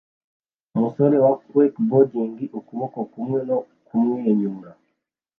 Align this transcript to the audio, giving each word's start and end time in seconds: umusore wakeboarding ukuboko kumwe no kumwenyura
umusore 0.75 1.15
wakeboarding 1.23 2.35
ukuboko 2.59 2.99
kumwe 3.11 3.39
no 3.49 3.57
kumwenyura 3.87 4.71